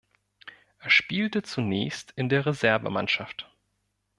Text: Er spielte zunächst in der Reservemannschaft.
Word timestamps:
Er 0.79 0.89
spielte 0.89 1.43
zunächst 1.43 2.09
in 2.15 2.27
der 2.27 2.47
Reservemannschaft. 2.47 3.47